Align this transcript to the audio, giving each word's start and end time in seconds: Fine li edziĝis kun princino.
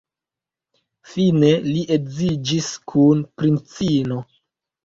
Fine 1.11 1.51
li 1.67 1.83
edziĝis 1.97 2.71
kun 2.95 3.23
princino. 3.43 4.19